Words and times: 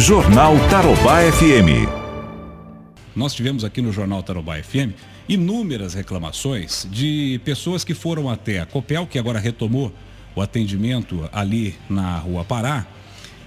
Jornal 0.00 0.54
Tarobá 0.70 1.20
FM. 1.30 1.86
Nós 3.14 3.34
tivemos 3.34 3.64
aqui 3.64 3.82
no 3.82 3.92
Jornal 3.92 4.22
Tarobá 4.22 4.56
FM 4.56 4.96
inúmeras 5.28 5.92
reclamações 5.92 6.88
de 6.90 7.38
pessoas 7.44 7.84
que 7.84 7.92
foram 7.92 8.30
até 8.30 8.60
a 8.60 8.66
Copel, 8.66 9.06
que 9.06 9.18
agora 9.18 9.38
retomou 9.38 9.92
o 10.34 10.40
atendimento 10.40 11.28
ali 11.30 11.76
na 11.88 12.16
Rua 12.16 12.46
Pará. 12.46 12.86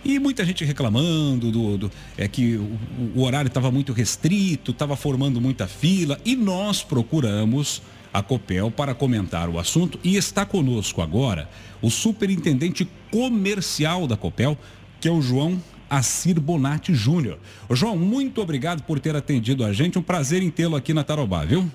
E 0.05 0.19
muita 0.19 0.45
gente 0.45 0.63
reclamando 0.63 1.51
do, 1.51 1.77
do 1.79 1.91
é 2.15 2.27
que 2.27 2.55
o, 2.55 2.77
o 3.15 3.23
horário 3.23 3.47
estava 3.47 3.71
muito 3.71 3.91
restrito, 3.91 4.69
estava 4.69 4.95
formando 4.95 5.41
muita 5.41 5.65
fila 5.65 6.19
e 6.23 6.35
nós 6.35 6.83
procuramos 6.83 7.81
a 8.13 8.21
Copel 8.21 8.69
para 8.69 8.93
comentar 8.93 9.49
o 9.49 9.57
assunto 9.57 9.99
e 10.03 10.15
está 10.15 10.45
conosco 10.45 11.01
agora 11.01 11.49
o 11.81 11.89
superintendente 11.89 12.87
comercial 13.09 14.05
da 14.05 14.15
Copel, 14.15 14.55
que 15.01 15.07
é 15.07 15.11
o 15.11 15.19
João 15.19 15.59
Assir 15.97 16.39
Bonatti 16.39 16.93
Júnior. 16.93 17.37
João, 17.69 17.95
muito 17.95 18.41
obrigado 18.41 18.81
por 18.83 18.99
ter 18.99 19.15
atendido 19.15 19.63
a 19.63 19.71
gente. 19.71 19.99
Um 19.99 20.01
prazer 20.01 20.41
em 20.41 20.49
tê-lo 20.49 20.75
aqui 20.75 20.93
na 20.93 21.03
Tarobá, 21.03 21.45
viu? 21.45 21.69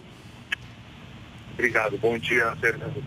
Obrigado. 1.55 1.97
Bom 1.99 2.19
dia, 2.19 2.53
Fernando. 2.61 3.03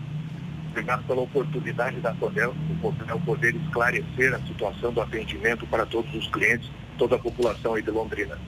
Obrigado 0.70 1.06
pela 1.06 1.20
oportunidade 1.20 2.00
da 2.00 2.14
Copel, 2.14 2.54
o 2.82 3.20
poder 3.20 3.54
esclarecer 3.54 4.34
a 4.34 4.40
situação 4.46 4.90
do 4.90 5.02
atendimento 5.02 5.66
para 5.66 5.84
todos 5.84 6.14
os 6.14 6.26
clientes, 6.28 6.70
toda 6.96 7.16
a 7.16 7.18
população 7.18 7.74
aí 7.74 7.82
de 7.82 7.90
Londrina. 7.90 8.38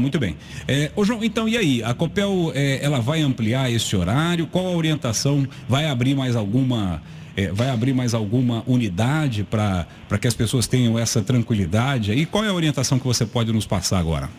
Muito 0.00 0.18
bem. 0.18 0.36
É, 0.66 0.90
ô 0.96 1.04
João, 1.04 1.22
então 1.22 1.46
e 1.46 1.58
aí? 1.58 1.82
A 1.82 1.92
Copel 1.92 2.52
é, 2.54 2.82
ela 2.82 3.00
vai 3.00 3.20
ampliar 3.20 3.70
esse 3.70 3.94
horário? 3.94 4.46
Qual 4.46 4.66
a 4.66 4.70
orientação? 4.70 5.46
Vai 5.68 5.86
abrir 5.86 6.14
mais 6.14 6.36
alguma 6.36 7.02
é, 7.36 7.48
vai 7.48 7.70
abrir 7.70 7.92
mais 7.92 8.14
alguma 8.14 8.62
unidade 8.66 9.44
para 9.44 9.86
que 10.20 10.26
as 10.26 10.34
pessoas 10.34 10.66
tenham 10.66 10.98
essa 10.98 11.22
tranquilidade? 11.22 12.12
E 12.12 12.26
qual 12.26 12.44
é 12.44 12.48
a 12.48 12.52
orientação 12.52 12.98
que 12.98 13.06
você 13.06 13.26
pode 13.26 13.52
nos 13.52 13.66
passar 13.66 13.98
agora? 13.98 14.30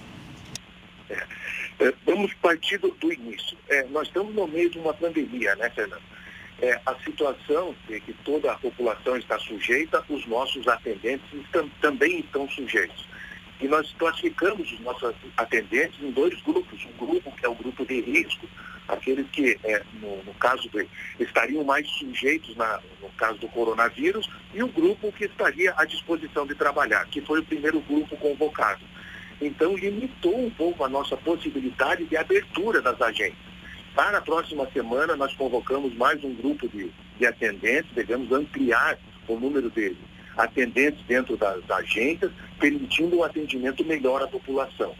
É, 1.09 1.25
é, 1.79 1.93
vamos 2.05 2.33
partir 2.35 2.77
do, 2.77 2.91
do 2.91 3.11
início. 3.11 3.57
É, 3.69 3.85
nós 3.91 4.07
estamos 4.07 4.33
no 4.33 4.47
meio 4.47 4.69
de 4.69 4.79
uma 4.79 4.93
pandemia, 4.93 5.55
né, 5.55 5.69
Fernando? 5.69 6.03
É, 6.61 6.79
a 6.85 6.95
situação 7.03 7.75
que 7.85 8.13
toda 8.23 8.53
a 8.53 8.55
população 8.55 9.17
está 9.17 9.37
sujeita, 9.39 10.01
os 10.07 10.25
nossos 10.25 10.65
atendentes 10.67 11.25
estão, 11.33 11.69
também 11.81 12.19
estão 12.19 12.49
sujeitos. 12.49 13.05
E 13.59 13.67
nós 13.67 13.93
classificamos 13.97 14.71
os 14.71 14.79
nossos 14.79 15.13
atendentes 15.35 16.01
em 16.01 16.11
dois 16.11 16.41
grupos. 16.41 16.85
Um 16.85 17.05
grupo 17.05 17.31
que 17.31 17.45
é 17.45 17.49
o 17.49 17.55
grupo 17.55 17.85
de 17.85 17.99
risco, 18.01 18.47
aqueles 18.87 19.27
que, 19.29 19.57
é, 19.63 19.81
no, 20.01 20.23
no, 20.23 20.33
caso 20.35 20.69
de, 20.69 20.87
estariam 21.19 21.63
mais 21.63 21.87
sujeitos 21.89 22.55
na, 22.55 22.79
no 23.01 23.09
caso 23.17 23.39
do 23.39 23.47
coronavírus, 23.47 24.29
e 24.53 24.63
o 24.63 24.67
grupo 24.67 25.11
que 25.11 25.25
estaria 25.25 25.73
à 25.77 25.85
disposição 25.85 26.45
de 26.45 26.55
trabalhar, 26.55 27.05
que 27.07 27.21
foi 27.21 27.39
o 27.39 27.45
primeiro 27.45 27.79
grupo 27.81 28.15
convocado. 28.17 28.81
Então, 29.41 29.75
limitou 29.75 30.45
um 30.45 30.49
pouco 30.49 30.83
a 30.83 30.89
nossa 30.89 31.17
possibilidade 31.17 32.05
de 32.05 32.15
abertura 32.15 32.81
das 32.81 33.01
agências. 33.01 33.45
Para 33.93 34.17
a 34.17 34.21
próxima 34.21 34.69
semana, 34.71 35.15
nós 35.15 35.33
convocamos 35.33 35.93
mais 35.95 36.23
um 36.23 36.33
grupo 36.33 36.67
de, 36.67 36.91
de 37.17 37.25
atendentes, 37.25 37.91
devemos 37.93 38.31
ampliar 38.31 38.97
o 39.27 39.39
número 39.39 39.69
de 39.69 39.95
atendentes 40.37 41.03
dentro 41.05 41.37
das 41.37 41.69
agências, 41.69 42.31
permitindo 42.59 43.17
um 43.17 43.23
atendimento 43.23 43.83
melhor 43.85 44.21
à 44.21 44.27
população. 44.27 44.93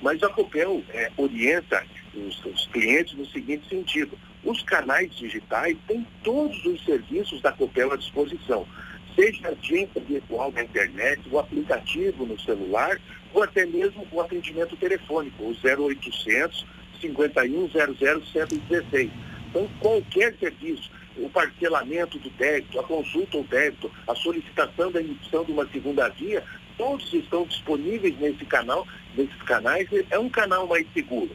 Mas 0.00 0.22
a 0.22 0.28
Copel 0.28 0.82
é, 0.90 1.10
orienta 1.16 1.84
os, 2.20 2.66
clientes 2.68 3.14
no 3.14 3.26
seguinte 3.26 3.68
sentido. 3.68 4.18
Os 4.44 4.62
canais 4.62 5.14
digitais 5.14 5.76
têm 5.86 6.06
todos 6.22 6.64
os 6.64 6.84
serviços 6.84 7.40
da 7.40 7.52
Copel 7.52 7.92
à 7.92 7.96
disposição, 7.96 8.66
seja 9.14 9.48
a 9.48 9.50
agência 9.50 10.00
virtual 10.00 10.52
na 10.52 10.62
internet, 10.62 11.22
o 11.30 11.38
aplicativo 11.38 12.26
no 12.26 12.38
celular, 12.40 13.00
ou 13.32 13.42
até 13.42 13.66
mesmo 13.66 14.06
o 14.12 14.20
atendimento 14.20 14.76
telefônico, 14.76 15.42
o 15.42 15.56
0800 15.64 16.66
5100 17.00 18.24
116. 18.32 19.10
Então, 19.48 19.68
qualquer 19.80 20.34
serviço, 20.38 20.90
o 21.16 21.28
parcelamento 21.30 22.18
do 22.18 22.30
débito, 22.30 22.78
a 22.78 22.82
consulta 22.82 23.36
ao 23.36 23.44
débito, 23.44 23.90
a 24.06 24.14
solicitação 24.14 24.90
da 24.92 25.00
emissão 25.00 25.44
de 25.44 25.52
uma 25.52 25.66
segunda 25.68 26.08
via, 26.10 26.44
todos 26.76 27.12
estão 27.12 27.46
disponíveis 27.46 28.18
nesse 28.18 28.44
canal, 28.44 28.86
nesses 29.16 29.40
canais, 29.42 29.88
é 30.10 30.18
um 30.18 30.28
canal 30.28 30.66
mais 30.66 30.86
seguro. 30.92 31.30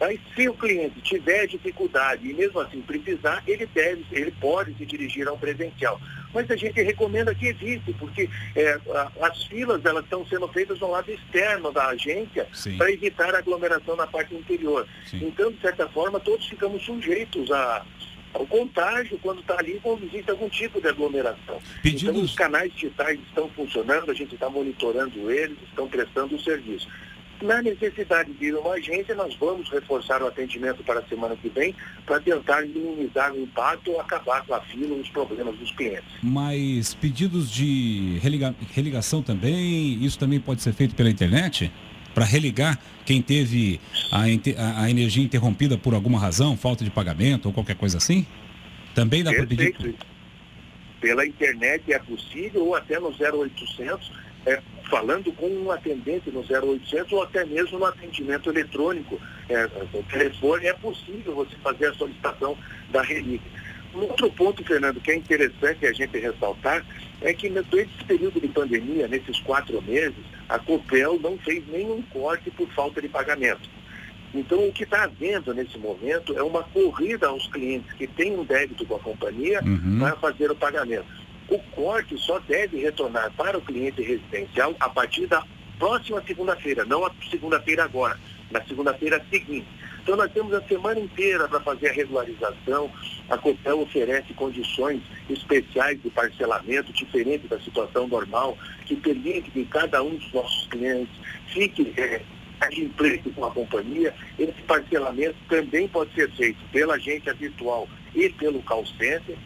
Mas 0.00 0.20
se 0.34 0.48
o 0.48 0.54
cliente 0.54 1.00
tiver 1.00 1.46
dificuldade 1.46 2.28
e 2.28 2.32
mesmo 2.32 2.60
assim 2.60 2.80
precisar, 2.80 3.42
ele 3.46 3.66
deve, 3.66 4.04
ele 4.12 4.30
pode 4.40 4.74
se 4.74 4.86
dirigir 4.86 5.26
ao 5.26 5.36
presencial. 5.36 6.00
Mas 6.32 6.50
a 6.50 6.56
gente 6.56 6.80
recomenda 6.82 7.34
que 7.34 7.48
evite, 7.48 7.92
porque 7.94 8.28
é, 8.54 8.78
as 9.20 9.44
filas 9.44 9.84
elas 9.84 10.04
estão 10.04 10.26
sendo 10.26 10.46
feitas 10.48 10.78
no 10.78 10.90
lado 10.90 11.10
externo 11.10 11.72
da 11.72 11.88
agência 11.88 12.46
para 12.76 12.92
evitar 12.92 13.34
a 13.34 13.38
aglomeração 13.38 13.96
na 13.96 14.06
parte 14.06 14.34
interior. 14.34 14.86
Sim. 15.06 15.26
Então, 15.26 15.50
de 15.50 15.60
certa 15.60 15.88
forma, 15.88 16.20
todos 16.20 16.46
ficamos 16.46 16.84
sujeitos 16.84 17.50
a, 17.50 17.84
ao 18.34 18.46
contágio 18.46 19.18
quando 19.22 19.40
está 19.40 19.58
ali 19.58 19.80
quando 19.82 20.04
existe 20.04 20.30
algum 20.30 20.48
tipo 20.48 20.80
de 20.80 20.88
aglomeração. 20.88 21.60
Pedidos... 21.82 22.02
Então 22.02 22.22
os 22.22 22.34
canais 22.34 22.72
digitais 22.72 23.18
estão 23.20 23.48
funcionando, 23.50 24.10
a 24.10 24.14
gente 24.14 24.34
está 24.34 24.48
monitorando 24.48 25.30
eles, 25.30 25.56
estão 25.68 25.88
prestando 25.88 26.36
o 26.36 26.40
serviço. 26.40 26.88
Na 27.40 27.62
necessidade 27.62 28.32
de 28.32 28.46
ir 28.46 28.54
uma 28.56 28.72
agência, 28.72 29.14
nós 29.14 29.34
vamos 29.36 29.70
reforçar 29.70 30.20
o 30.22 30.26
atendimento 30.26 30.82
para 30.82 31.00
a 31.00 31.06
semana 31.06 31.36
que 31.36 31.48
vem 31.48 31.74
para 32.04 32.18
tentar 32.20 32.62
minimizar 32.62 33.32
o 33.32 33.40
impacto 33.40 33.92
ou 33.92 34.00
acabar 34.00 34.44
com 34.44 34.54
a 34.54 34.60
fila 34.62 34.96
e 34.96 35.00
os 35.00 35.08
problemas 35.10 35.56
dos 35.56 35.70
clientes. 35.72 36.08
Mas 36.22 36.94
pedidos 36.94 37.50
de 37.50 38.18
religa 38.20 38.54
religação 38.72 39.22
também, 39.22 40.04
isso 40.04 40.18
também 40.18 40.40
pode 40.40 40.62
ser 40.62 40.72
feito 40.72 40.96
pela 40.96 41.10
internet? 41.10 41.70
Para 42.12 42.24
religar 42.24 42.76
quem 43.06 43.22
teve 43.22 43.80
a, 44.10 44.22
a, 44.82 44.90
energia 44.90 45.22
interrompida 45.22 45.78
por 45.78 45.94
alguma 45.94 46.18
razão, 46.18 46.56
falta 46.56 46.82
de 46.82 46.90
pagamento 46.90 47.46
ou 47.46 47.52
qualquer 47.52 47.76
coisa 47.76 47.98
assim? 47.98 48.26
Também 48.94 49.22
dá 49.22 49.32
para 49.32 49.46
pedir? 49.46 49.94
Pela 51.00 51.24
internet 51.24 51.92
é 51.92 51.98
possível 52.00 52.66
ou 52.66 52.74
até 52.74 52.98
no 52.98 53.10
0800 53.10 54.10
é, 54.46 54.60
falando 54.88 55.32
com 55.32 55.48
um 55.48 55.70
atendente 55.70 56.30
no 56.30 56.40
0800 56.40 57.12
ou 57.12 57.22
até 57.22 57.44
mesmo 57.44 57.78
no 57.78 57.84
atendimento 57.84 58.50
eletrônico. 58.50 59.20
É, 59.48 59.66
o 59.92 60.02
telefone 60.04 60.66
é 60.66 60.74
possível 60.74 61.34
você 61.34 61.56
fazer 61.62 61.86
a 61.86 61.94
solicitação 61.94 62.56
da 62.90 63.02
relíquia. 63.02 63.58
Um 63.94 64.00
outro 64.02 64.30
ponto, 64.30 64.62
Fernando, 64.64 65.00
que 65.00 65.10
é 65.10 65.16
interessante 65.16 65.86
a 65.86 65.92
gente 65.92 66.18
ressaltar, 66.18 66.84
é 67.20 67.32
que 67.32 67.48
durante 67.48 67.90
esse 67.94 68.04
período 68.04 68.40
de 68.40 68.48
pandemia, 68.48 69.08
nesses 69.08 69.40
quatro 69.40 69.80
meses, 69.82 70.24
a 70.48 70.58
COPEL 70.58 71.18
não 71.20 71.38
fez 71.38 71.66
nenhum 71.68 72.02
corte 72.02 72.50
por 72.50 72.68
falta 72.70 73.00
de 73.00 73.08
pagamento. 73.08 73.68
Então, 74.34 74.68
o 74.68 74.72
que 74.72 74.84
está 74.84 75.04
havendo 75.04 75.54
nesse 75.54 75.78
momento 75.78 76.36
é 76.36 76.42
uma 76.42 76.62
corrida 76.62 77.28
aos 77.28 77.46
clientes 77.48 77.90
que 77.94 78.06
têm 78.06 78.38
um 78.38 78.44
débito 78.44 78.84
com 78.84 78.96
a 78.96 79.00
companhia 79.00 79.62
uhum. 79.64 79.98
para 80.00 80.16
fazer 80.16 80.50
o 80.50 80.54
pagamento. 80.54 81.06
O 81.48 81.58
corte 81.74 82.16
só 82.18 82.38
deve 82.40 82.78
retornar 82.78 83.32
para 83.36 83.56
o 83.56 83.62
cliente 83.62 84.02
residencial 84.02 84.74
a 84.78 84.88
partir 84.88 85.26
da 85.26 85.42
próxima 85.78 86.22
segunda-feira, 86.26 86.84
não 86.84 87.06
a 87.06 87.12
segunda-feira 87.30 87.84
agora, 87.84 88.18
na 88.50 88.62
segunda-feira 88.64 89.24
seguinte. 89.30 89.66
Então 90.02 90.16
nós 90.16 90.32
temos 90.32 90.52
a 90.54 90.62
semana 90.62 91.00
inteira 91.00 91.48
para 91.48 91.60
fazer 91.60 91.88
a 91.88 91.92
regularização. 91.92 92.90
A 93.28 93.36
Copel 93.36 93.80
oferece 93.80 94.32
condições 94.34 95.02
especiais 95.28 96.02
de 96.02 96.10
parcelamento, 96.10 96.92
diferente 96.92 97.46
da 97.46 97.60
situação 97.60 98.08
normal, 98.08 98.56
que 98.86 98.96
permite 98.96 99.50
que 99.50 99.64
cada 99.66 100.02
um 100.02 100.16
dos 100.16 100.32
nossos 100.32 100.66
clientes 100.68 101.14
fique 101.52 101.92
é, 101.98 102.22
emprego 102.72 103.30
com 103.32 103.44
a 103.44 103.50
companhia. 103.50 104.14
Esse 104.38 104.60
parcelamento 104.62 105.36
também 105.48 105.86
pode 105.88 106.12
ser 106.14 106.30
feito 106.32 106.58
pela 106.72 106.94
agência 106.94 107.32
virtual 107.34 107.88
e 108.14 108.28
pelo 108.30 108.62
call 108.62 108.84
center, 108.86 109.36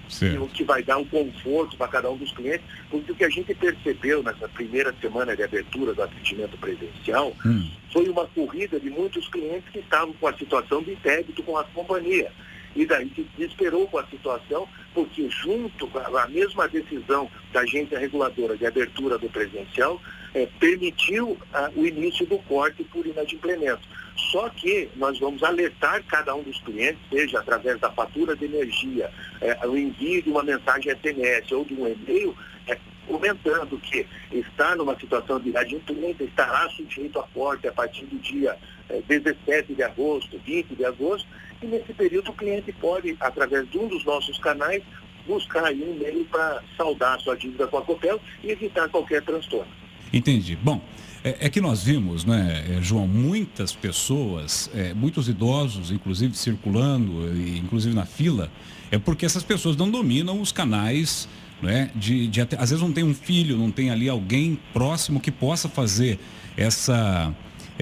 o 0.41 0.49
que 0.49 0.65
vai 0.65 0.83
dar 0.83 0.99
um 0.99 1.05
conforto 1.05 1.77
para 1.77 1.89
cada 1.89 2.11
um 2.11 2.17
dos 2.17 2.33
clientes, 2.33 2.67
porque 2.91 3.12
o 3.12 3.15
que 3.15 3.25
a 3.25 3.28
gente 3.28 3.55
percebeu 3.55 4.23
nessa 4.23 4.49
primeira 4.49 4.95
semana 5.00 5.37
de 5.37 5.43
abertura 5.43 5.95
do 5.95 6.03
atendimento 6.03 6.56
presencial 6.59 7.32
hum. 7.44 7.70
foi 7.93 8.09
uma 8.09 8.26
corrida 8.26 8.79
de 8.79 8.91
muitos 8.91 9.29
clientes 9.29 9.69
que 9.70 9.81
estavam 9.81 10.12
com 10.14 10.26
a 10.26 10.37
situação 10.37 10.82
de 10.82 10.94
débito 10.97 11.43
com 11.43 11.56
a 11.56 11.64
companhia. 11.64 12.31
E 12.75 12.87
daí 12.87 13.11
se 13.14 13.26
desesperou 13.37 13.87
com 13.88 13.99
a 13.99 14.06
situação, 14.06 14.67
porque 14.94 15.29
junto 15.29 15.87
com 15.88 15.99
a 15.99 16.29
mesma 16.29 16.67
decisão 16.69 17.31
da 17.53 17.61
agência 17.61 17.99
reguladora 17.99 18.56
de 18.56 18.64
abertura 18.64 19.19
do 19.19 19.29
presencial, 19.29 20.00
é, 20.35 20.49
permitiu 20.59 21.37
ah, 21.53 21.70
o 21.76 21.87
início 21.87 22.26
do 22.26 22.38
corte 22.38 22.82
por 22.85 23.06
inadimplemento. 23.06 23.87
Só 24.17 24.49
que 24.50 24.88
nós 24.97 25.19
vamos 25.19 25.43
alertar 25.43 26.03
cada 26.05 26.35
um 26.35 26.43
dos 26.43 26.61
clientes, 26.62 27.00
seja 27.11 27.41
através 27.41 27.79
da 27.81 27.91
fatura 27.91 28.37
de 28.37 28.44
energia, 28.44 29.11
é, 29.41 29.67
o 29.67 29.76
envio 29.76 30.23
de 30.23 30.31
uma 30.31 30.43
mensagem 30.43 30.93
SMS 30.93 31.50
ou 31.53 31.64
de 31.64 31.75
um 31.75 31.87
e-mail, 31.87 32.37
é, 32.67 32.79
comentando 33.06 33.79
que 33.79 34.06
está 34.31 34.76
numa 34.76 34.99
situação 34.99 35.41
de 35.41 35.50
inadimplência, 35.50 36.25
estará 36.25 36.69
sujeito 36.70 37.19
a 37.19 37.23
corte 37.35 37.67
a 37.67 37.73
partir 37.73 38.05
do 38.06 38.19
dia 38.19 38.56
é, 38.88 39.00
17 39.06 39.75
de 39.75 39.82
agosto, 39.82 40.38
20 40.38 40.75
de 40.75 40.85
agosto, 40.85 41.29
e 41.62 41.67
nesse 41.67 41.93
período 41.94 42.31
o 42.31 42.35
cliente 42.35 42.73
pode, 42.73 43.17
através 43.20 43.69
de 43.70 43.79
um 43.79 43.88
dos 43.88 44.05
nossos 44.05 44.38
canais, 44.38 44.82
buscar 45.26 45.64
aí 45.64 45.82
um 45.82 45.94
e-mail 45.94 46.25
para 46.26 46.62
saldar 46.76 47.19
sua 47.20 47.37
dívida 47.37 47.67
com 47.67 47.79
a 47.79 47.82
Copel 47.82 48.20
e 48.43 48.50
evitar 48.50 48.88
qualquer 48.88 49.23
transtorno. 49.23 49.81
Entendi. 50.12 50.56
Bom, 50.62 50.81
é, 51.25 51.37
é, 51.41 51.49
que 51.49 51.61
nós 51.61 51.85
vimos, 51.85 52.25
né, 52.25 52.64
é, 52.69 52.82
João, 52.82 53.06
muitas 53.06 53.73
pessoas, 53.73 54.69
é, 54.75 54.93
muitos 54.93 55.29
idosos, 55.29 55.91
inclusive 55.91 56.37
circulando, 56.37 57.31
inclusive 57.56 57.94
na 57.94 58.05
fila, 58.05 58.50
é 58.91 58.99
porque 58.99 59.25
essas 59.25 59.43
pessoas 59.43 59.76
não 59.76 59.91
dominam 59.91 60.41
os 60.41 60.50
canais, 60.50 61.29
né, 61.62 61.91
de, 61.94 62.26
de 62.26 62.41
às 62.41 62.70
vezes 62.70 62.81
não 62.81 62.93
tem 62.93 63.05
um 63.05 63.14
filho, 63.14 63.56
não 63.56 63.70
tem 63.70 63.91
ali 63.91 64.09
alguém 64.09 64.59
próximo 64.73 65.20
que 65.20 65.31
possa 65.31 65.69
fazer 65.69 66.19
essa 66.56 67.32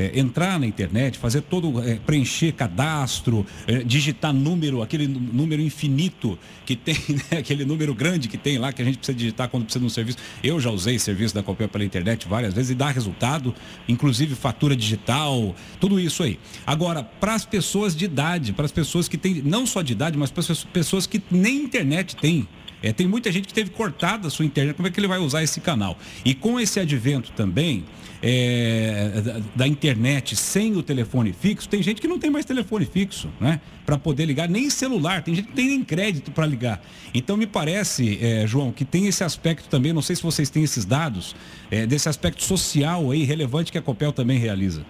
é, 0.00 0.19
entrar 0.19 0.58
na 0.58 0.67
internet, 0.67 1.19
fazer 1.19 1.43
todo, 1.43 1.82
é, 1.82 1.97
preencher 1.97 2.52
cadastro, 2.52 3.44
é, 3.67 3.85
digitar 3.85 4.32
número, 4.32 4.81
aquele 4.81 5.06
número 5.06 5.61
infinito 5.61 6.38
que 6.64 6.75
tem, 6.75 6.97
né, 7.31 7.38
aquele 7.38 7.67
número 7.67 7.94
grande 7.94 8.26
que 8.26 8.38
tem 8.38 8.56
lá, 8.56 8.73
que 8.73 8.81
a 8.81 8.85
gente 8.85 8.97
precisa 8.97 9.17
digitar 9.17 9.49
quando 9.50 9.64
precisa 9.64 9.81
de 9.81 9.87
um 9.87 9.91
serviço. 9.91 10.17
Eu 10.43 10.58
já 10.58 10.70
usei 10.70 10.99
serviço 10.99 11.35
da 11.35 11.43
Copel 11.43 11.69
pela 11.69 11.85
internet 11.85 12.26
várias 12.26 12.55
vezes 12.55 12.70
e 12.70 12.75
dá 12.75 12.88
resultado, 12.88 13.55
inclusive 13.87 14.35
fatura 14.35 14.75
digital, 14.75 15.55
tudo 15.79 16.00
isso 16.00 16.23
aí. 16.23 16.38
Agora, 16.67 17.03
para 17.03 17.35
as 17.35 17.44
pessoas 17.44 17.94
de 17.94 18.06
idade, 18.06 18.55
para 18.55 18.64
as 18.64 18.73
pessoas 18.73 19.06
que 19.06 19.19
têm, 19.19 19.43
não 19.43 19.67
só 19.67 19.82
de 19.82 19.93
idade, 19.93 20.17
mas 20.17 20.31
para 20.31 20.41
as 20.41 20.64
pessoas 20.64 21.06
que 21.06 21.23
nem 21.31 21.56
internet 21.56 22.17
têm, 22.17 22.49
é, 22.82 22.93
tem 22.93 23.06
muita 23.06 23.31
gente 23.31 23.49
que 23.49 23.55
teve 23.55 23.71
cortada 23.71 24.29
a 24.29 24.31
sua 24.31 24.44
internet, 24.44 24.75
como 24.77 24.88
é 24.88 24.91
que 24.91 24.99
ele 24.99 25.09
vai 25.09 25.19
usar 25.19 25.43
esse 25.43 25.61
canal? 25.61 25.99
E 26.25 26.35
com 26.35 26.59
esse 26.59 26.81
advento 26.81 27.31
também 27.32 27.85
é, 28.23 29.21
da, 29.23 29.41
da, 29.56 29.67
internet 29.67 30.37
sem 30.37 30.77
o 30.77 30.82
telefone 30.82 31.32
fixo, 31.32 31.69
tem 31.69 31.82
gente 31.82 32.00
que 32.00 32.09
não 32.09 32.19
tem 32.19 32.31
mais 32.31 32.44
telefone 32.44 32.85
fixo, 32.85 33.31
né? 33.41 33.61
Para 33.87 33.99
poder 33.99 34.27
ligar, 34.27 34.49
nem 34.49 34.69
celular, 34.69 35.23
tem 35.23 35.35
gente 35.35 35.49
que 35.49 35.55
tem 35.55 35.69
nem 35.69 35.82
crédito 35.82 36.31
para 36.31 36.47
ligar. 36.47 36.82
Então 37.15 37.37
me 37.37 37.47
parece, 37.47 38.19
é, 38.23 38.47
João, 38.47 38.73
que 38.73 38.85
tem 38.85 39.06
esse 39.06 39.25
aspecto 39.25 39.69
também, 39.69 39.93
não 39.93 40.03
sei 40.03 40.17
se 40.17 40.23
vocês 40.23 40.50
têm 40.50 40.62
esses 40.62 40.85
dados, 40.85 41.35
é, 41.71 41.87
desse 41.87 42.09
aspecto 42.09 42.43
social 42.43 43.11
aí 43.11 43.25
relevante 43.25 43.73
que 43.73 43.79
a 43.79 43.82
Copel 43.82 44.12
também 44.12 44.38
realiza. 44.38 44.85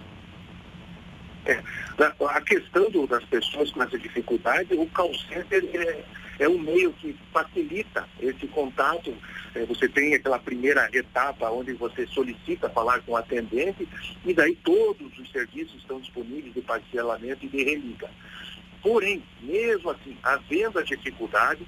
É, 1.45 1.59
a 2.29 2.41
questão 2.41 2.89
do, 2.91 3.07
das 3.07 3.23
pessoas 3.25 3.71
com 3.71 3.81
essa 3.81 3.97
dificuldade, 3.97 4.73
o 4.73 4.85
call 4.87 5.11
center 5.29 5.63
é 5.73 6.20
é 6.39 6.47
um 6.47 6.57
meio 6.57 6.93
que 6.93 7.15
facilita 7.31 8.07
esse 8.19 8.47
contato. 8.47 9.13
É, 9.53 9.65
você 9.65 9.87
tem 9.87 10.13
aquela 10.13 10.39
primeira 10.39 10.89
etapa 10.93 11.49
onde 11.49 11.73
você 11.73 12.07
solicita 12.07 12.69
falar 12.69 13.01
com 13.01 13.13
o 13.13 13.17
atendente 13.17 13.87
e 14.25 14.33
daí 14.33 14.55
todos 14.63 15.17
os 15.17 15.31
serviços 15.31 15.75
estão 15.75 15.99
disponíveis 15.99 16.53
de 16.53 16.61
parcelamento 16.61 17.45
e 17.45 17.49
de 17.49 17.63
religa. 17.63 18.09
Porém, 18.81 19.21
mesmo 19.41 19.91
assim, 19.91 20.17
havendo 20.23 20.79
a 20.79 20.83
dificuldade, 20.83 21.61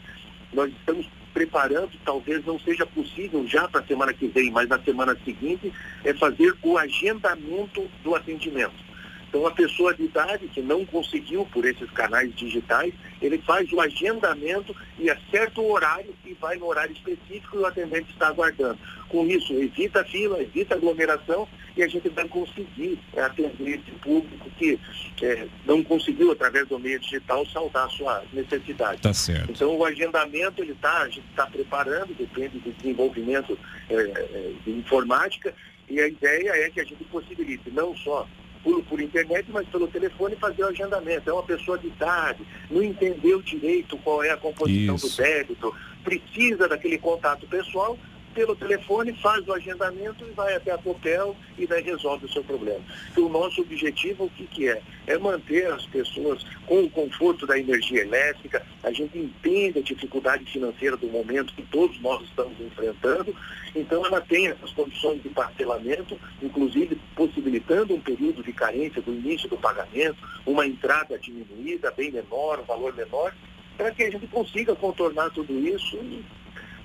nós 0.51 0.71
estamos 0.71 1.07
preparando, 1.33 1.91
talvez 2.05 2.45
não 2.45 2.59
seja 2.59 2.85
possível 2.85 3.45
já 3.47 3.67
para 3.67 3.81
a 3.81 3.85
semana 3.85 4.13
que 4.13 4.27
vem, 4.27 4.51
mas 4.51 4.69
na 4.69 4.79
semana 4.79 5.17
seguinte, 5.25 5.73
é 6.03 6.13
fazer 6.13 6.55
o 6.61 6.77
agendamento 6.77 7.89
do 8.03 8.15
atendimento. 8.15 8.92
Então, 9.33 9.47
a 9.47 9.51
pessoa 9.51 9.91
de 9.95 10.03
idade 10.03 10.47
que 10.49 10.61
não 10.61 10.85
conseguiu 10.85 11.43
por 11.51 11.65
esses 11.65 11.89
canais 11.89 12.31
digitais, 12.35 12.93
ele 13.19 13.39
faz 13.39 13.73
o 13.73 13.81
agendamento 13.81 14.75
e 14.99 15.09
acerta 15.09 15.59
o 15.59 15.71
horário 15.71 16.13
e 16.23 16.35
vai 16.35 16.55
no 16.57 16.67
horário 16.67 16.93
específico 16.93 17.57
e 17.57 17.57
o 17.57 17.65
atendente 17.65 18.11
está 18.11 18.27
aguardando. 18.27 18.77
Com 19.09 19.25
isso, 19.25 19.51
evita 19.53 20.01
a 20.01 20.05
fila, 20.05 20.39
evita 20.39 20.75
a 20.75 20.77
aglomeração 20.77 21.47
e 21.75 21.81
a 21.81 21.87
gente 21.87 22.09
vai 22.09 22.27
conseguir 22.27 22.99
é, 23.15 23.21
atender 23.21 23.79
esse 23.79 23.91
público 24.03 24.51
que 24.51 24.79
é, 25.23 25.47
não 25.65 25.83
conseguiu, 25.83 26.31
através 26.31 26.67
do 26.67 26.77
meio 26.77 26.99
digital, 26.99 27.43
saldar 27.47 27.87
a 27.87 27.89
sua 27.89 28.23
necessidade. 28.31 29.01
Tá 29.01 29.15
certo. 29.15 29.49
Então, 29.49 29.75
o 29.75 29.83
agendamento, 29.83 30.61
ele 30.61 30.75
tá, 30.75 31.01
a 31.01 31.09
gente 31.09 31.27
está 31.31 31.47
preparando, 31.47 32.15
depende 32.15 32.59
do 32.59 32.71
desenvolvimento 32.71 33.57
é, 33.89 33.95
é, 33.95 34.51
de 34.63 34.71
informática, 34.73 35.55
e 35.89 35.99
a 35.99 36.07
ideia 36.07 36.51
é 36.51 36.69
que 36.69 36.79
a 36.79 36.83
gente 36.83 37.03
possibilite 37.05 37.71
não 37.71 37.97
só 37.97 38.27
por, 38.63 38.83
por 38.83 39.01
internet, 39.01 39.45
mas 39.51 39.67
pelo 39.67 39.87
telefone 39.87 40.35
fazer 40.37 40.63
o 40.63 40.67
agendamento. 40.67 41.29
É 41.29 41.33
uma 41.33 41.43
pessoa 41.43 41.77
de 41.77 41.87
idade, 41.87 42.43
não 42.71 42.81
entendeu 42.81 43.41
direito 43.41 43.97
qual 43.97 44.23
é 44.23 44.31
a 44.31 44.37
composição 44.37 44.95
Isso. 44.95 45.09
do 45.09 45.23
débito, 45.23 45.75
precisa 46.03 46.67
daquele 46.67 46.97
contato 46.97 47.45
pessoal, 47.47 47.97
pelo 48.33 48.55
telefone, 48.55 49.13
faz 49.21 49.47
o 49.47 49.53
agendamento 49.53 50.25
e 50.25 50.31
vai 50.31 50.55
até 50.55 50.71
a 50.71 50.77
Copel 50.77 51.35
e 51.57 51.65
daí 51.65 51.83
resolve 51.83 52.25
o 52.25 52.29
seu 52.29 52.43
problema. 52.43 52.81
O 53.15 53.29
nosso 53.29 53.61
objetivo, 53.61 54.25
o 54.25 54.29
que, 54.29 54.45
que 54.47 54.67
é? 54.67 54.81
É 55.07 55.17
manter 55.17 55.71
as 55.71 55.85
pessoas 55.85 56.43
com 56.65 56.83
o 56.83 56.89
conforto 56.89 57.45
da 57.45 57.57
energia 57.57 58.01
elétrica. 58.01 58.65
A 58.83 58.91
gente 58.91 59.17
entende 59.17 59.79
a 59.79 59.83
dificuldade 59.83 60.45
financeira 60.45 60.97
do 60.97 61.07
momento 61.07 61.53
que 61.53 61.63
todos 61.63 61.99
nós 62.01 62.21
estamos 62.23 62.59
enfrentando. 62.59 63.35
Então, 63.75 64.05
ela 64.05 64.21
tem 64.21 64.47
essas 64.47 64.71
condições 64.71 65.21
de 65.21 65.29
parcelamento, 65.29 66.19
inclusive 66.41 66.99
possibilitando 67.15 67.93
um 67.93 68.01
período 68.01 68.43
de 68.43 68.53
carência 68.53 69.01
do 69.01 69.13
início 69.13 69.49
do 69.49 69.57
pagamento, 69.57 70.17
uma 70.45 70.65
entrada 70.65 71.17
diminuída, 71.17 71.91
bem 71.91 72.11
menor, 72.11 72.59
um 72.59 72.65
valor 72.65 72.93
menor, 72.95 73.33
para 73.77 73.91
que 73.91 74.03
a 74.03 74.11
gente 74.11 74.27
consiga 74.27 74.75
contornar 74.75 75.31
tudo 75.31 75.53
isso 75.67 75.97
e 75.97 76.23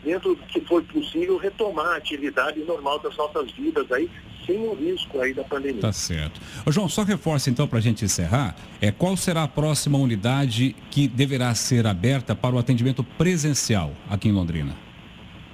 dentro 0.05 0.35
do 0.35 0.43
que 0.45 0.61
for 0.63 0.83
possível, 0.85 1.37
retomar 1.37 1.87
a 1.87 1.97
atividade 1.97 2.61
normal 2.61 2.99
das 2.99 3.17
nossas 3.17 3.51
vidas 3.53 3.91
aí, 3.93 4.11
sem 4.47 4.59
o 4.67 4.75
risco 4.75 5.21
aí 5.21 5.35
da 5.35 5.45
pandemia. 5.45 5.81
Tá 5.81 5.93
certo. 5.93 6.41
Ô, 6.65 6.73
João, 6.73 6.89
só 6.89 7.03
reforça 7.03 7.51
então 7.51 7.69
para 7.69 7.79
a 7.79 7.83
gente 7.83 8.05
encerrar, 8.05 8.57
é, 8.81 8.91
qual 8.91 9.17
será 9.17 9.43
a 9.43 9.49
próxima 9.49 9.99
unidade 9.99 10.75
que 10.91 11.07
deverá 11.07 11.55
ser 11.55 11.87
aberta 11.87 12.35
para 12.35 12.55
o 12.55 12.59
atendimento 12.59 13.05
presencial 13.05 13.93
aqui 14.09 14.29
em 14.29 14.33
Londrina? 14.33 14.75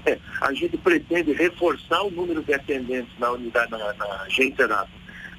É, 0.07 0.19
a 0.41 0.53
gente 0.53 0.77
pretende 0.77 1.33
reforçar 1.33 2.03
o 2.03 2.11
número 2.11 2.43
de 2.43 2.53
atendentes 2.53 3.13
na 3.19 3.33
unidade, 3.33 3.71
na, 3.71 3.93
na 3.95 4.23
agência 4.23 4.69
da, 4.69 4.87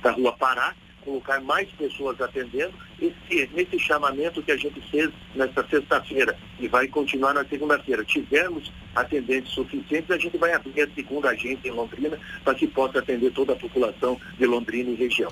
da 0.02 0.12
Rua 0.12 0.34
Pará, 0.34 0.74
colocar 1.04 1.40
mais 1.42 1.70
pessoas 1.70 2.20
atendendo, 2.20 2.74
esse, 3.02 3.50
nesse 3.54 3.80
chamamento 3.80 4.42
que 4.42 4.52
a 4.52 4.58
gente 4.58 4.80
fez 4.90 5.10
nesta 5.36 5.66
sexta-feira 5.68 6.38
e 6.60 6.68
vai 6.68 6.88
continuar 6.88 7.34
na 7.34 7.46
segunda-feira, 7.46 8.04
tivermos 8.04 8.72
atendentes 8.96 9.52
suficientes, 9.52 10.12
a 10.12 10.18
gente 10.18 10.38
vai 10.38 10.54
abrir 10.54 10.82
a 10.82 10.90
segunda 10.96 11.30
agência 11.30 11.68
em 11.68 11.72
Londrina 11.72 12.18
para 12.44 12.56
que 12.56 12.68
possa 12.68 13.00
atender 13.00 13.32
toda 13.32 13.54
a 13.54 13.56
população 13.56 14.20
de 14.38 14.46
Londrina 14.46 14.90
e 14.90 14.96
região. 14.96 15.32